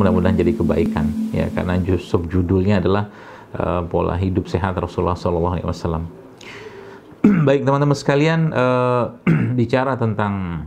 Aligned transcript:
mudah-mudahan 0.00 0.40
jadi 0.40 0.56
kebaikan 0.56 1.12
ya 1.36 1.52
karena 1.52 1.76
subjudulnya 1.84 2.80
adalah 2.80 3.12
uh, 3.52 3.84
pola 3.84 4.16
hidup 4.16 4.48
sehat 4.48 4.80
Rasulullah 4.80 5.18
Shallallahu 5.18 5.60
Alaihi 5.60 5.68
Wasallam. 5.68 6.04
Baik 7.48 7.68
teman-teman 7.68 7.92
sekalian 7.92 8.48
uh, 8.56 9.12
bicara 9.60 10.00
tentang 10.00 10.64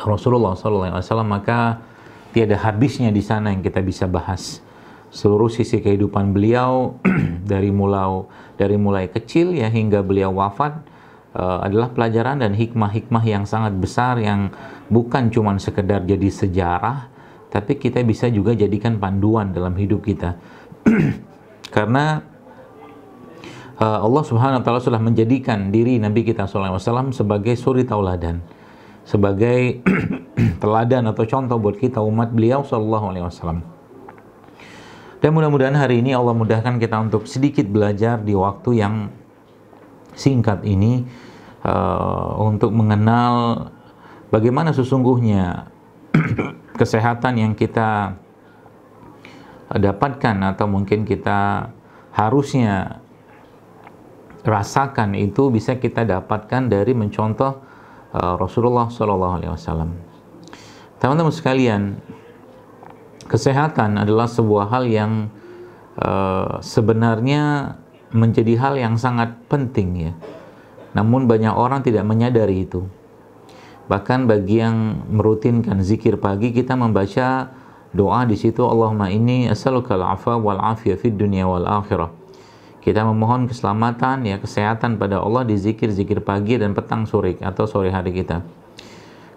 Rasulullah 0.00 0.56
Shallallahu 0.56 0.96
Alaihi 0.96 1.04
Wasallam 1.04 1.28
maka 1.28 1.84
tiada 2.32 2.56
habisnya 2.56 3.12
di 3.12 3.20
sana 3.20 3.52
yang 3.52 3.60
kita 3.60 3.84
bisa 3.84 4.08
bahas 4.08 4.64
seluruh 5.08 5.48
sisi 5.48 5.80
kehidupan 5.80 6.32
beliau 6.36 7.00
dari 7.52 7.72
mulai 7.72 8.24
dari 8.60 8.76
mulai 8.76 9.08
kecil 9.08 9.56
ya 9.56 9.68
hingga 9.72 10.04
beliau 10.04 10.32
wafat 10.36 10.84
uh, 11.32 11.64
adalah 11.64 11.92
pelajaran 11.92 12.44
dan 12.44 12.52
hikmah-hikmah 12.52 13.24
yang 13.24 13.48
sangat 13.48 13.72
besar 13.76 14.20
yang 14.20 14.52
bukan 14.92 15.32
cuma 15.32 15.56
sekedar 15.56 16.04
jadi 16.04 16.28
sejarah 16.28 17.17
tapi 17.48 17.80
kita 17.80 18.04
bisa 18.04 18.28
juga 18.28 18.52
jadikan 18.52 19.00
panduan 19.00 19.52
dalam 19.52 19.72
hidup 19.76 20.04
kita 20.04 20.36
karena 21.76 22.20
uh, 23.80 24.04
Allah 24.04 24.24
Subhanahu 24.24 24.60
wa 24.60 24.64
taala 24.64 24.80
sudah 24.80 25.00
menjadikan 25.00 25.72
diri 25.72 25.96
Nabi 25.96 26.24
kita 26.24 26.44
SAW 26.44 27.12
sebagai 27.12 27.56
suri 27.56 27.88
tauladan 27.88 28.58
sebagai 29.08 29.80
teladan 30.62 31.08
atau 31.08 31.24
contoh 31.24 31.56
buat 31.56 31.80
kita 31.80 32.04
umat 32.04 32.28
beliau 32.28 32.60
sallallahu 32.60 33.08
alaihi 33.08 33.24
wasallam. 33.24 33.64
Dan 35.18 35.32
mudah-mudahan 35.32 35.74
hari 35.74 36.04
ini 36.04 36.12
Allah 36.12 36.36
mudahkan 36.36 36.76
kita 36.76 37.00
untuk 37.00 37.24
sedikit 37.24 37.64
belajar 37.66 38.20
di 38.20 38.36
waktu 38.36 38.70
yang 38.84 38.94
singkat 40.12 40.62
ini 40.62 41.08
uh, 41.64 42.36
untuk 42.38 42.70
mengenal 42.70 43.66
bagaimana 44.30 44.76
sesungguhnya 44.76 45.72
kesehatan 46.78 47.42
yang 47.42 47.52
kita 47.58 48.14
dapatkan 49.68 50.36
atau 50.54 50.64
mungkin 50.70 51.04
kita 51.04 51.68
harusnya 52.16 53.04
rasakan 54.46 55.12
itu 55.12 55.52
bisa 55.52 55.76
kita 55.76 56.08
dapatkan 56.08 56.72
dari 56.72 56.96
mencontoh 56.96 57.60
uh, 58.16 58.34
Rasulullah 58.40 58.88
Shallallahu 58.88 59.34
Alaihi 59.42 59.52
Wasallam. 59.52 59.90
Teman-teman 60.98 61.34
sekalian, 61.34 62.00
kesehatan 63.28 64.00
adalah 64.00 64.26
sebuah 64.26 64.72
hal 64.72 64.88
yang 64.88 65.12
uh, 66.00 66.58
sebenarnya 66.64 67.76
menjadi 68.10 68.56
hal 68.56 68.74
yang 68.80 68.96
sangat 68.96 69.36
penting 69.52 70.10
ya. 70.10 70.12
Namun 70.96 71.28
banyak 71.28 71.52
orang 71.52 71.84
tidak 71.84 72.08
menyadari 72.08 72.64
itu. 72.64 72.88
Bahkan 73.88 74.28
bagi 74.28 74.60
yang 74.60 75.08
merutinkan 75.08 75.80
zikir 75.80 76.20
pagi 76.20 76.52
kita 76.52 76.76
membaca 76.76 77.48
doa 77.96 78.20
di 78.28 78.36
situ 78.36 78.60
Allahumma 78.60 79.08
inni 79.08 79.48
as'aluka 79.48 79.96
al-afwa 79.96 80.36
wal 80.36 80.60
afiyah 80.60 81.00
fid 81.00 81.16
dunya 81.16 81.48
wal 81.48 81.64
akhirah. 81.64 82.12
Kita 82.84 83.04
memohon 83.04 83.48
keselamatan 83.48 84.28
ya 84.28 84.36
kesehatan 84.36 85.00
pada 85.00 85.24
Allah 85.24 85.44
di 85.48 85.56
zikir-zikir 85.56 86.20
pagi 86.20 86.60
dan 86.60 86.76
petang 86.76 87.08
sore 87.08 87.40
atau 87.40 87.64
sore 87.64 87.88
hari 87.88 88.12
kita. 88.12 88.44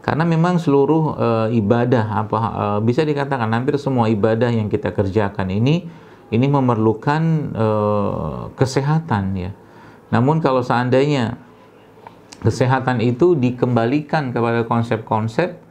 Karena 0.01 0.25
memang 0.25 0.57
seluruh 0.59 1.03
uh, 1.15 1.47
ibadah 1.53 2.25
apa 2.25 2.37
uh, 2.37 2.79
bisa 2.83 3.05
dikatakan 3.05 3.47
hampir 3.53 3.77
semua 3.77 4.09
ibadah 4.09 4.49
yang 4.49 4.65
kita 4.67 4.91
kerjakan 4.91 5.47
ini 5.47 5.85
ini 6.31 6.47
memerlukan 6.47 7.21
uh, 7.55 8.41
kesehatan 8.55 9.23
ya. 9.35 9.51
Namun 10.11 10.43
kalau 10.43 10.59
seandainya 10.59 11.39
kesehatan 12.41 12.99
itu 13.05 13.37
dikembalikan 13.37 14.33
kepada 14.33 14.65
konsep-konsep 14.65 15.61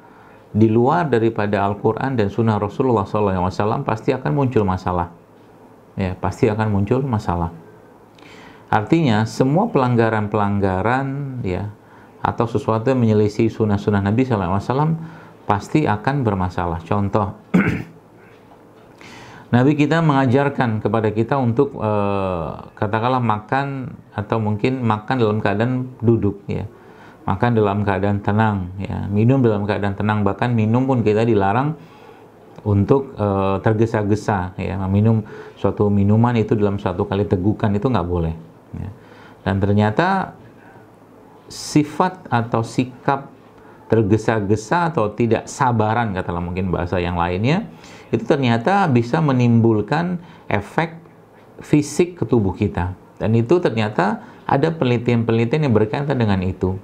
di 0.51 0.67
luar 0.67 1.07
daripada 1.11 1.63
Al-Quran 1.67 2.19
dan 2.19 2.31
Sunnah 2.31 2.59
Rasulullah 2.59 3.07
SAW 3.07 3.83
pasti 3.87 4.11
akan 4.15 4.31
muncul 4.35 4.63
masalah. 4.67 5.11
Ya, 5.99 6.15
pasti 6.19 6.47
akan 6.47 6.71
muncul 6.71 7.03
masalah. 7.03 7.51
Artinya 8.71 9.27
semua 9.27 9.67
pelanggaran-pelanggaran 9.75 11.43
ya 11.43 11.75
atau 12.23 12.47
sesuatu 12.47 12.95
yang 12.95 13.03
menyelisih 13.03 13.51
sunnah-sunnah 13.51 13.99
Nabi 13.99 14.23
SAW 14.23 14.95
pasti 15.51 15.91
akan 15.91 16.23
bermasalah. 16.23 16.79
Contoh, 16.87 17.35
Nabi 19.51 19.75
kita 19.75 19.99
mengajarkan 19.99 20.79
kepada 20.79 21.11
kita 21.11 21.35
untuk 21.35 21.75
uh, 21.75 22.71
katakanlah 22.79 23.19
makan 23.19 23.99
atau 24.15 24.39
mungkin 24.39 24.79
makan 24.79 25.19
dalam 25.19 25.39
keadaan 25.43 25.91
duduk 25.99 26.47
ya. 26.47 26.71
Makan 27.27 27.59
dalam 27.59 27.83
keadaan 27.83 28.23
tenang 28.23 28.71
ya, 28.79 29.07
minum 29.11 29.43
dalam 29.43 29.67
keadaan 29.67 29.95
tenang 29.99 30.23
bahkan 30.23 30.51
minum 30.55 30.87
pun 30.87 31.03
kita 31.03 31.27
dilarang 31.27 31.75
untuk 32.63 33.11
uh, 33.19 33.59
tergesa-gesa 33.59 34.55
ya. 34.55 34.79
Minum 34.87 35.27
suatu 35.59 35.91
minuman 35.91 36.39
itu 36.39 36.55
dalam 36.55 36.79
satu 36.79 37.11
kali 37.11 37.27
tegukan 37.27 37.75
itu 37.75 37.91
nggak 37.91 38.07
boleh 38.07 38.35
ya. 38.79 38.91
Dan 39.43 39.59
ternyata 39.59 40.39
sifat 41.51 42.31
atau 42.31 42.63
sikap 42.63 43.35
tergesa-gesa 43.91 44.95
atau 44.95 45.11
tidak 45.11 45.51
sabaran 45.51 46.15
katalah 46.15 46.39
mungkin 46.39 46.71
bahasa 46.71 47.03
yang 47.03 47.19
lainnya 47.19 47.67
itu 48.11 48.23
ternyata 48.27 48.87
bisa 48.91 49.23
menimbulkan 49.23 50.19
efek 50.51 50.99
fisik 51.63 52.19
ke 52.19 52.25
tubuh 52.27 52.55
kita. 52.55 52.95
Dan 53.21 53.37
itu 53.37 53.61
ternyata 53.63 54.25
ada 54.49 54.73
penelitian-penelitian 54.75 55.71
yang 55.71 55.75
berkaitan 55.77 56.17
dengan 56.19 56.41
itu. 56.43 56.75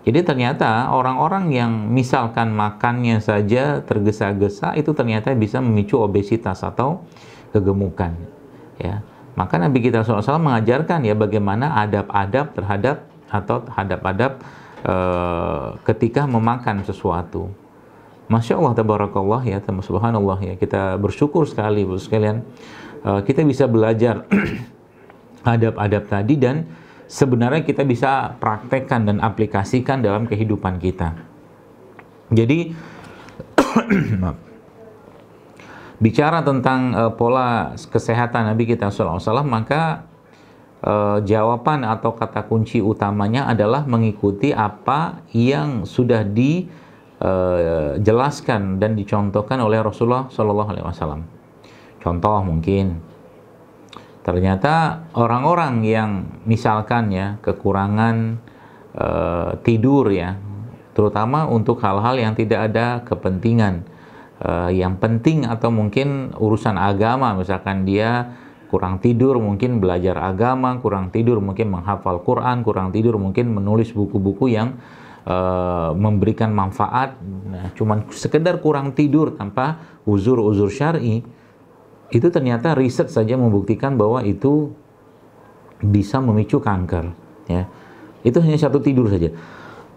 Jadi 0.00 0.24
ternyata 0.24 0.88
orang-orang 0.88 1.52
yang 1.52 1.72
misalkan 1.92 2.56
makannya 2.56 3.20
saja 3.20 3.84
tergesa-gesa 3.84 4.72
itu 4.80 4.96
ternyata 4.96 5.28
bisa 5.36 5.60
memicu 5.60 6.00
obesitas 6.00 6.64
atau 6.64 7.04
kegemukan 7.52 8.16
ya. 8.80 9.04
Maka 9.36 9.60
Nabi 9.60 9.84
kita 9.84 10.02
SAW 10.02 10.40
mengajarkan 10.40 11.04
ya 11.04 11.12
bagaimana 11.12 11.76
adab-adab 11.84 12.56
terhadap 12.56 12.96
atau 13.30 13.62
hadap-hadap 13.68 14.42
uh, 14.88 15.76
ketika 15.86 16.26
memakan 16.26 16.82
sesuatu. 16.82 17.52
Masya 18.30 18.62
Allah, 18.62 18.78
tabarakallah 18.78 19.42
ya, 19.42 19.58
subhanallah 19.58 20.38
ya. 20.38 20.54
Kita 20.54 20.94
bersyukur 21.02 21.50
sekali, 21.50 21.82
bu 21.82 21.98
sekalian. 21.98 22.46
Uh, 23.02 23.26
kita 23.26 23.42
bisa 23.42 23.66
belajar 23.66 24.22
adab-adab 25.42 26.06
tadi 26.06 26.38
dan 26.38 26.70
sebenarnya 27.10 27.66
kita 27.66 27.82
bisa 27.82 28.38
praktekkan 28.38 29.10
dan 29.10 29.18
aplikasikan 29.18 29.98
dalam 29.98 30.30
kehidupan 30.30 30.78
kita. 30.78 31.18
Jadi, 32.30 32.70
bicara 36.04 36.46
tentang 36.46 36.94
uh, 36.94 37.10
pola 37.10 37.74
kesehatan 37.74 38.54
Nabi 38.54 38.62
kita 38.62 38.94
SAW, 38.94 39.42
maka 39.42 40.06
uh, 40.86 41.18
jawaban 41.26 41.82
atau 41.82 42.14
kata 42.14 42.46
kunci 42.46 42.78
utamanya 42.78 43.50
adalah 43.50 43.82
mengikuti 43.90 44.54
apa 44.54 45.26
yang 45.34 45.82
sudah 45.82 46.22
dijelaskan 46.22 46.78
eh, 47.20 48.00
uh, 48.00 48.76
dan 48.80 48.90
dicontohkan 48.96 49.60
oleh 49.60 49.84
Rasulullah 49.84 50.32
Shallallahu 50.32 50.70
Alaihi 50.72 50.86
Wasallam. 50.86 51.22
Contoh 52.00 52.40
mungkin 52.40 53.04
ternyata 54.24 55.04
orang-orang 55.16 55.84
yang 55.84 56.10
misalkan 56.48 57.12
ya 57.12 57.36
kekurangan 57.44 58.40
uh, 58.96 59.52
tidur 59.60 60.08
ya, 60.08 60.36
terutama 60.96 61.44
untuk 61.44 61.80
hal-hal 61.84 62.16
yang 62.16 62.32
tidak 62.32 62.72
ada 62.72 63.04
kepentingan. 63.04 63.84
Uh, 64.40 64.72
yang 64.72 64.96
penting 64.96 65.44
atau 65.44 65.68
mungkin 65.68 66.32
urusan 66.40 66.80
agama 66.80 67.36
misalkan 67.36 67.84
dia 67.84 68.32
kurang 68.70 69.02
tidur 69.02 69.36
mungkin 69.42 69.82
belajar 69.82 70.14
agama, 70.16 70.78
kurang 70.78 71.10
tidur 71.10 71.42
mungkin 71.42 71.74
menghafal 71.74 72.22
Quran, 72.22 72.62
kurang 72.62 72.94
tidur 72.94 73.18
mungkin 73.18 73.50
menulis 73.50 73.90
buku-buku 73.90 74.54
yang 74.54 74.78
uh, 75.26 75.92
memberikan 75.96 76.52
manfaat. 76.52 77.16
Nah, 77.22 77.72
cuman 77.74 78.08
sekedar 78.12 78.60
kurang 78.60 78.92
tidur 78.92 79.34
tanpa 79.34 79.80
uzur-uzur 80.04 80.68
syar'i 80.70 81.24
itu 82.10 82.26
ternyata 82.28 82.74
riset 82.74 83.06
saja 83.08 83.38
membuktikan 83.38 83.94
bahwa 83.94 84.22
itu 84.26 84.74
bisa 85.80 86.18
memicu 86.18 86.60
kanker. 86.60 87.12
Ya, 87.50 87.66
itu 88.22 88.38
hanya 88.42 88.58
satu 88.60 88.78
tidur 88.82 89.08
saja. 89.08 89.32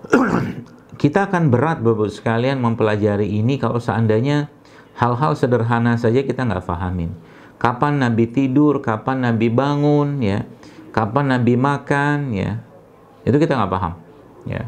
Kita 1.02 1.26
akan 1.26 1.50
berat 1.50 1.82
bapak 1.82 2.14
sekalian 2.14 2.62
mempelajari 2.62 3.26
ini 3.26 3.58
kalau 3.58 3.82
seandainya 3.82 4.48
hal-hal 4.94 5.34
sederhana 5.34 5.98
saja 5.98 6.22
kita 6.22 6.46
nggak 6.46 6.70
fahamin 6.70 7.18
kapan 7.64 8.04
Nabi 8.04 8.28
tidur, 8.28 8.84
kapan 8.84 9.24
Nabi 9.24 9.48
bangun, 9.48 10.20
ya, 10.20 10.44
kapan 10.92 11.32
Nabi 11.32 11.56
makan, 11.56 12.36
ya, 12.36 12.60
itu 13.24 13.40
kita 13.40 13.56
nggak 13.56 13.72
paham, 13.72 13.94
ya. 14.44 14.68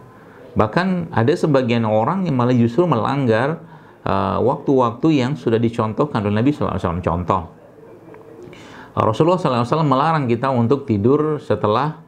Bahkan 0.56 1.12
ada 1.12 1.34
sebagian 1.36 1.84
orang 1.84 2.24
yang 2.24 2.40
malah 2.40 2.56
justru 2.56 2.88
melanggar 2.88 3.60
uh, 4.08 4.40
waktu-waktu 4.40 5.08
uh, 5.12 5.16
yang 5.16 5.32
sudah 5.36 5.60
dicontohkan 5.60 6.24
oleh 6.24 6.40
Nabi 6.40 6.56
SAW. 6.56 7.04
Contoh, 7.04 7.42
Rasulullah 8.96 9.36
SAW 9.38 9.84
melarang 9.84 10.26
kita 10.32 10.48
untuk 10.50 10.88
tidur 10.88 11.44
setelah 11.44 12.00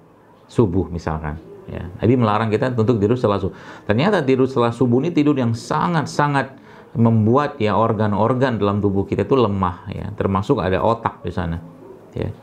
subuh 0.48 0.88
misalkan. 0.88 1.36
Ya, 1.68 1.84
Nabi 2.00 2.16
melarang 2.16 2.48
kita 2.48 2.72
untuk 2.72 3.04
tidur 3.04 3.20
setelah 3.20 3.44
subuh. 3.44 3.56
Ternyata 3.84 4.24
tidur 4.24 4.48
setelah 4.48 4.72
subuh 4.72 5.04
ini 5.04 5.12
tidur 5.12 5.36
yang 5.36 5.52
sangat-sangat 5.52 6.56
membuat 6.98 7.62
ya 7.62 7.76
organ-organ 7.76 8.58
dalam 8.58 8.80
tubuh 8.80 9.04
kita 9.04 9.28
itu 9.28 9.36
lemah 9.38 9.86
ya 9.92 10.10
termasuk 10.18 10.64
ada 10.64 10.82
otak 10.82 11.22
di 11.22 11.30
sana 11.30 11.62
ya 12.16 12.34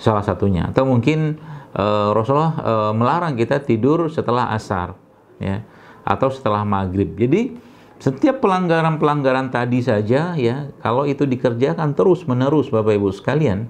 salah 0.00 0.24
satunya 0.24 0.72
atau 0.72 0.88
mungkin 0.88 1.36
uh, 1.76 2.16
Rasulullah 2.16 2.54
uh, 2.56 2.92
melarang 2.96 3.36
kita 3.36 3.60
tidur 3.60 4.08
setelah 4.08 4.54
asar 4.56 4.96
ya 5.40 5.64
atau 6.04 6.28
setelah 6.28 6.62
maghrib 6.62 7.16
jadi 7.16 7.56
setiap 8.00 8.40
pelanggaran-pelanggaran 8.40 9.52
tadi 9.52 9.84
saja 9.84 10.36
ya 10.36 10.56
kalau 10.80 11.04
itu 11.04 11.24
dikerjakan 11.28 11.92
terus 11.92 12.24
menerus 12.24 12.72
Bapak 12.72 12.96
Ibu 12.96 13.12
sekalian 13.12 13.68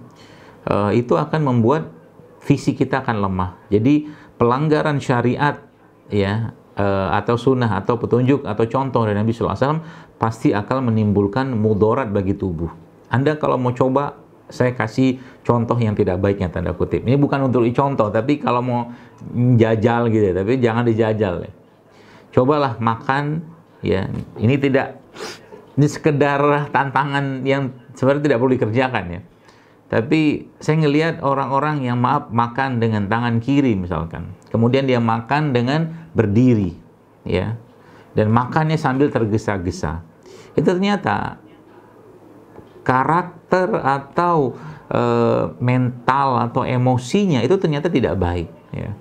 uh, 0.69 0.90
itu 0.94 1.17
akan 1.17 1.40
membuat 1.46 1.90
visi 2.43 2.75
kita 2.75 3.02
akan 3.02 3.22
lemah 3.22 3.56
jadi 3.72 4.06
pelanggaran 4.38 4.99
syariat 5.02 5.62
ya 6.11 6.55
uh, 6.81 7.08
atau 7.14 7.37
sunnah 7.37 7.70
atau 7.76 8.00
petunjuk 8.00 8.46
atau 8.46 8.64
contoh 8.66 9.02
dari 9.05 9.16
Nabi 9.19 9.34
SAW 9.34 9.84
pasti 10.16 10.52
akan 10.52 10.93
menimbulkan 10.93 11.52
mudarat 11.56 12.12
bagi 12.12 12.37
tubuh. 12.37 12.69
Anda 13.08 13.40
kalau 13.40 13.56
mau 13.56 13.73
coba 13.73 14.20
saya 14.50 14.75
kasih 14.75 15.19
contoh 15.46 15.78
yang 15.78 15.94
tidak 15.94 16.19
baiknya 16.19 16.50
tanda 16.50 16.75
kutip. 16.75 17.06
Ini 17.06 17.16
bukan 17.16 17.46
untuk 17.46 17.62
dicontoh, 17.62 18.11
tapi 18.11 18.43
kalau 18.43 18.61
mau 18.61 18.81
jajal 19.55 20.11
gitu, 20.11 20.25
ya, 20.31 20.34
tapi 20.34 20.58
jangan 20.58 20.82
dijajal. 20.90 21.34
Ya. 21.46 21.50
Cobalah 22.31 22.79
makan, 22.79 23.43
ya. 23.82 24.06
Ini 24.38 24.55
tidak, 24.59 24.99
ini 25.75 25.87
sekedar 25.87 26.71
tantangan 26.71 27.43
yang 27.43 27.75
sebenarnya 27.94 28.25
tidak 28.31 28.38
perlu 28.38 28.53
dikerjakan 28.56 29.05
ya. 29.11 29.21
Tapi 29.91 30.47
saya 30.62 30.87
ngelihat 30.87 31.19
orang-orang 31.19 31.82
yang 31.82 31.99
maaf 31.99 32.31
makan 32.31 32.79
dengan 32.79 33.11
tangan 33.11 33.43
kiri 33.43 33.75
misalkan. 33.75 34.38
Kemudian 34.55 34.87
dia 34.87 35.03
makan 35.03 35.50
dengan 35.50 36.06
berdiri 36.15 36.79
ya. 37.27 37.59
Dan 38.15 38.31
makannya 38.31 38.79
sambil 38.79 39.11
tergesa-gesa. 39.11 40.06
Itu 40.55 40.62
ternyata 40.62 41.43
karakter 42.87 43.83
atau 43.83 44.55
e, 44.87 45.03
mental 45.59 46.50
atau 46.50 46.62
emosinya 46.62 47.43
itu 47.43 47.59
ternyata 47.59 47.91
tidak 47.91 48.15
baik 48.15 48.49
ya. 48.71 48.94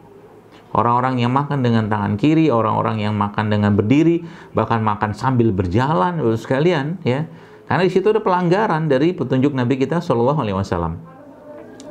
Orang-orang 0.70 1.18
yang 1.18 1.34
makan 1.34 1.66
dengan 1.66 1.90
tangan 1.90 2.14
kiri, 2.14 2.54
orang-orang 2.54 3.02
yang 3.02 3.18
makan 3.18 3.50
dengan 3.50 3.74
berdiri, 3.74 4.22
bahkan 4.54 4.86
makan 4.86 5.18
sambil 5.18 5.50
berjalan, 5.50 6.22
sekalian 6.38 7.02
ya 7.02 7.26
karena 7.70 7.86
di 7.86 7.94
situ 7.94 8.10
ada 8.10 8.18
pelanggaran 8.18 8.90
dari 8.90 9.14
petunjuk 9.14 9.54
Nabi 9.54 9.78
kita 9.78 10.02
Shallallahu 10.02 10.42
Alaihi 10.42 10.58
Wasallam. 10.58 10.98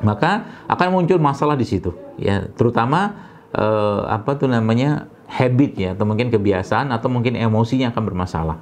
Maka 0.02 0.66
akan 0.66 0.88
muncul 0.90 1.22
masalah 1.22 1.54
di 1.54 1.62
situ, 1.62 1.94
ya, 2.18 2.50
terutama 2.58 3.14
eh, 3.54 4.02
apa 4.10 4.34
tuh 4.34 4.50
namanya 4.50 5.06
habit 5.30 5.78
ya, 5.78 5.88
atau 5.94 6.02
mungkin 6.02 6.34
kebiasaan, 6.34 6.90
atau 6.90 7.06
mungkin 7.06 7.38
emosinya 7.38 7.94
akan 7.94 8.02
bermasalah. 8.10 8.58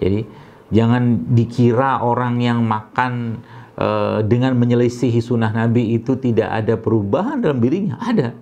Jadi 0.00 0.24
jangan 0.72 1.28
dikira 1.36 2.00
orang 2.00 2.40
yang 2.40 2.64
makan 2.64 3.44
eh, 3.76 4.24
dengan 4.24 4.56
menyelisihi 4.56 5.20
sunnah 5.20 5.52
Nabi 5.52 5.92
itu 5.92 6.16
tidak 6.16 6.48
ada 6.48 6.80
perubahan 6.80 7.44
dalam 7.44 7.60
dirinya, 7.60 8.00
ada. 8.00 8.32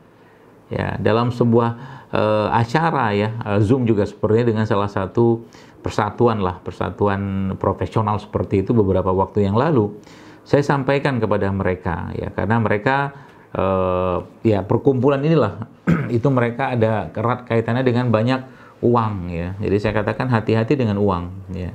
Ya, 0.74 0.98
dalam 0.98 1.30
sebuah 1.30 1.70
eh, 2.10 2.48
acara 2.50 3.14
ya, 3.14 3.30
eh, 3.30 3.60
Zoom 3.62 3.86
juga 3.86 4.02
sepertinya 4.02 4.50
dengan 4.50 4.64
salah 4.66 4.90
satu 4.90 5.46
persatuan 5.78 6.42
lah, 6.42 6.58
persatuan 6.58 7.54
profesional 7.60 8.18
seperti 8.18 8.66
itu 8.66 8.74
beberapa 8.74 9.14
waktu 9.14 9.46
yang 9.46 9.54
lalu, 9.54 9.94
saya 10.42 10.66
sampaikan 10.66 11.22
kepada 11.22 11.48
mereka 11.48 12.12
ya 12.12 12.28
karena 12.34 12.60
mereka 12.60 13.14
eh, 13.54 14.18
ya 14.44 14.60
perkumpulan 14.66 15.22
inilah 15.22 15.70
itu 16.16 16.28
mereka 16.28 16.74
ada 16.74 17.08
erat 17.14 17.46
kaitannya 17.48 17.86
dengan 17.86 18.10
banyak 18.10 18.40
uang 18.84 19.32
ya. 19.32 19.56
Jadi 19.56 19.76
saya 19.80 19.92
katakan 19.96 20.28
hati-hati 20.28 20.76
dengan 20.76 21.00
uang 21.00 21.54
ya. 21.56 21.72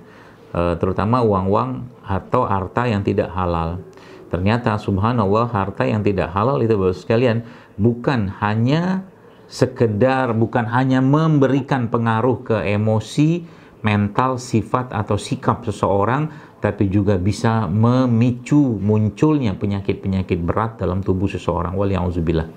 Eh, 0.49 0.75
terutama 0.81 1.21
uang-uang 1.21 2.01
atau 2.05 2.45
harta 2.45 2.89
yang 2.89 3.05
tidak 3.05 3.29
halal. 3.33 3.81
Ternyata 4.29 4.77
subhanallah 4.77 5.49
harta 5.49 5.85
yang 5.85 6.05
tidak 6.05 6.29
halal 6.33 6.61
itu 6.61 6.73
Bapak 6.77 6.97
sekalian 6.97 7.45
bukan 7.79 8.27
hanya 8.43 9.07
sekedar 9.49 10.37
bukan 10.37 10.69
hanya 10.69 11.01
memberikan 11.01 11.89
pengaruh 11.89 12.45
ke 12.45 12.57
emosi 12.69 13.57
mental, 13.81 14.37
sifat 14.37 14.91
atau 14.91 15.15
sikap 15.15 15.63
seseorang, 15.63 16.27
tapi 16.59 16.91
juga 16.91 17.15
bisa 17.15 17.65
memicu 17.71 18.59
munculnya 18.77 19.55
penyakit-penyakit 19.55 20.39
berat 20.43 20.75
dalam 20.77 20.99
tubuh 20.99 21.31
seseorang. 21.31 21.73
Waliyahzubillah. 21.79 22.47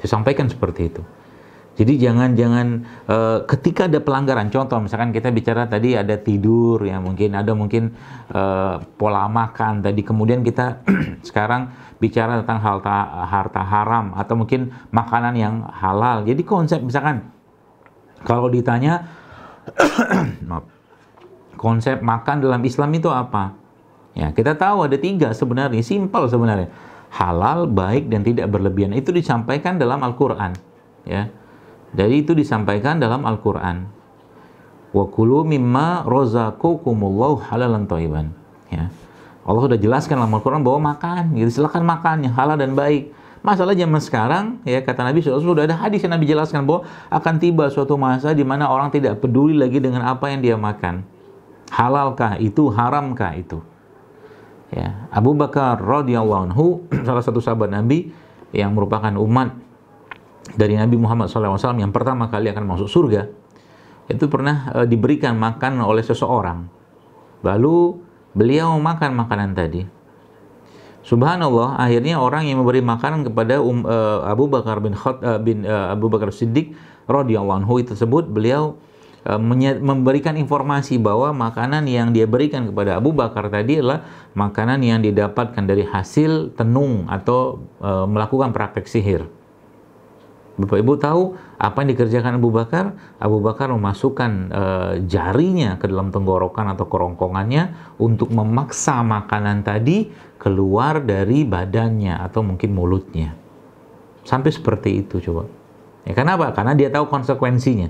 Saya 0.00 0.08
sampaikan 0.20 0.48
seperti 0.52 0.92
itu. 0.92 1.02
Jadi 1.78 1.96
jangan-jangan 1.96 2.66
e, 3.08 3.16
ketika 3.48 3.88
ada 3.88 4.02
pelanggaran, 4.02 4.52
contoh 4.52 4.82
misalkan 4.82 5.14
kita 5.14 5.32
bicara 5.32 5.64
tadi 5.64 5.96
ada 5.96 6.18
tidur 6.18 6.82
ya 6.84 7.00
mungkin 7.00 7.32
ada 7.32 7.56
mungkin 7.56 7.94
e, 8.28 8.42
pola 9.00 9.30
makan 9.30 9.80
tadi 9.80 10.02
kemudian 10.04 10.44
kita 10.44 10.84
sekarang 11.28 11.72
bicara 12.02 12.42
tentang 12.44 12.60
harta 12.60 12.96
harta 13.24 13.62
haram 13.64 14.12
atau 14.12 14.34
mungkin 14.36 14.74
makanan 14.92 15.34
yang 15.38 15.54
halal. 15.72 16.26
Jadi 16.26 16.42
konsep 16.44 16.82
misalkan 16.82 17.32
kalau 18.26 18.50
ditanya. 18.52 19.08
Konsep 21.60 22.00
makan 22.00 22.40
dalam 22.40 22.64
Islam 22.64 22.88
itu 22.96 23.12
apa? 23.12 23.52
Ya, 24.16 24.32
kita 24.32 24.56
tahu 24.56 24.88
ada 24.88 24.96
tiga 24.96 25.36
sebenarnya, 25.36 25.84
simpel 25.84 26.24
sebenarnya. 26.24 26.72
Halal, 27.12 27.68
baik, 27.68 28.08
dan 28.08 28.24
tidak 28.24 28.48
berlebihan. 28.48 28.96
Itu 28.96 29.12
disampaikan 29.12 29.76
dalam 29.76 30.00
Al-Quran. 30.00 30.56
Ya. 31.04 31.28
Jadi 31.90 32.22
itu 32.22 32.32
disampaikan 32.38 33.02
dalam 33.02 33.26
Al-Quran. 33.26 33.90
Wa 34.90 35.04
kulu 35.06 35.46
mimma 35.46 36.06
rozakukumullahu 36.06 37.46
halalan. 37.50 37.86
Ya. 38.70 38.90
Allah 39.46 39.60
sudah 39.66 39.78
jelaskan 39.78 40.22
dalam 40.22 40.30
Al-Quran 40.30 40.62
bahwa 40.62 40.94
makan, 40.94 41.34
gitu. 41.34 41.62
silakan 41.62 41.82
makan 41.82 42.28
yang 42.28 42.34
halal 42.36 42.54
dan 42.54 42.78
baik. 42.78 43.10
Masalah 43.40 43.72
zaman 43.72 44.00
sekarang, 44.04 44.44
ya 44.68 44.84
kata 44.84 45.00
Nabi 45.00 45.24
SAW, 45.24 45.40
sudah 45.40 45.64
ada 45.64 45.72
hadis 45.72 46.04
yang 46.04 46.12
Nabi 46.12 46.28
jelaskan 46.28 46.68
bahwa 46.68 46.84
akan 47.08 47.34
tiba 47.40 47.72
suatu 47.72 47.96
masa 47.96 48.36
di 48.36 48.44
mana 48.44 48.68
orang 48.68 48.92
tidak 48.92 49.16
peduli 49.16 49.56
lagi 49.56 49.80
dengan 49.80 50.04
apa 50.04 50.28
yang 50.28 50.44
dia 50.44 50.60
makan. 50.60 51.00
Halalkah 51.72 52.36
itu, 52.36 52.68
haramkah 52.68 53.32
itu? 53.40 53.64
Ya, 54.68 55.08
Abu 55.08 55.32
Bakar 55.32 55.80
radhiyallahu 55.80 56.52
anhu, 56.52 56.84
salah 57.08 57.24
satu 57.24 57.40
sahabat 57.40 57.72
Nabi 57.72 58.12
yang 58.52 58.76
merupakan 58.76 59.10
umat 59.16 59.56
dari 60.54 60.78
Nabi 60.78 60.96
Muhammad 60.98 61.28
SAW 61.28 61.58
yang 61.78 61.94
pertama 61.94 62.30
kali 62.30 62.50
akan 62.50 62.64
masuk 62.66 62.88
surga, 62.90 63.30
itu 64.10 64.24
pernah 64.26 64.70
e, 64.74 64.78
diberikan 64.90 65.38
makan 65.38 65.82
oleh 65.82 66.02
seseorang. 66.02 66.66
Lalu 67.46 68.00
beliau 68.34 68.74
makan 68.78 69.14
makanan 69.14 69.54
tadi 69.54 69.82
Subhanallah, 71.00 71.80
akhirnya 71.80 72.20
orang 72.20 72.44
yang 72.44 72.60
memberi 72.60 72.84
makanan 72.84 73.24
kepada 73.24 73.56
um, 73.64 73.88
uh, 73.88 74.20
Abu 74.28 74.52
Bakar 74.52 74.84
bin 74.84 74.92
Khot 74.92 75.24
uh, 75.24 75.40
bin 75.40 75.64
uh, 75.64 75.96
Abu 75.96 76.12
Bakar 76.12 76.28
Siddiq 76.28 76.76
radhiyallahu 77.08 77.64
anhu 77.64 77.80
tersebut 77.80 78.28
beliau 78.28 78.76
uh, 79.24 79.40
memberikan 79.80 80.36
informasi 80.36 81.00
bahwa 81.00 81.32
makanan 81.32 81.88
yang 81.88 82.12
dia 82.12 82.28
berikan 82.28 82.68
kepada 82.68 83.00
Abu 83.00 83.16
Bakar 83.16 83.48
tadi 83.48 83.80
adalah 83.80 84.04
makanan 84.36 84.84
yang 84.84 85.00
didapatkan 85.00 85.64
dari 85.64 85.88
hasil 85.88 86.52
tenung 86.52 87.08
atau 87.08 87.64
uh, 87.80 88.04
melakukan 88.04 88.52
praktek 88.52 88.84
sihir. 88.84 89.24
Bapak 90.58 90.78
Ibu 90.82 90.94
tahu 90.98 91.22
apa 91.56 91.76
yang 91.82 91.88
dikerjakan 91.94 92.42
Abu 92.42 92.50
Bakar? 92.50 92.96
Abu 93.22 93.38
Bakar 93.38 93.70
memasukkan 93.70 94.30
e, 94.50 94.62
jarinya 95.06 95.78
ke 95.78 95.86
dalam 95.86 96.10
tenggorokan 96.10 96.74
atau 96.74 96.90
kerongkongannya 96.90 97.94
untuk 98.02 98.34
memaksa 98.34 99.00
makanan 99.06 99.62
tadi 99.62 100.10
keluar 100.40 101.04
dari 101.04 101.46
badannya 101.46 102.18
atau 102.18 102.42
mungkin 102.42 102.74
mulutnya. 102.74 103.36
Sampai 104.26 104.50
seperti 104.52 105.06
itu 105.06 105.22
coba. 105.30 105.48
Ya, 106.04 106.12
kenapa? 106.12 106.52
Karena 106.52 106.74
dia 106.74 106.92
tahu 106.92 107.08
konsekuensinya. 107.08 107.88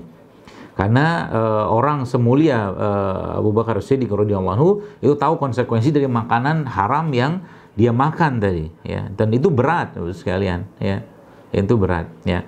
Karena 0.77 1.27
e, 1.27 1.41
orang 1.67 2.07
semulia 2.07 2.71
e, 2.71 2.89
Abu 3.41 3.51
Bakar 3.51 3.81
Siddiq 3.83 4.11
radhiyallahu 4.11 5.01
itu 5.03 5.13
tahu 5.19 5.35
konsekuensi 5.41 5.91
dari 5.91 6.07
makanan 6.07 6.69
haram 6.71 7.11
yang 7.11 7.43
dia 7.71 7.95
makan 7.95 8.43
tadi 8.43 8.67
ya 8.83 9.07
dan 9.15 9.31
itu 9.31 9.47
berat 9.47 9.95
sekalian 10.11 10.67
ya 10.75 11.07
itu 11.51 11.73
berat 11.75 12.07
ya 12.23 12.43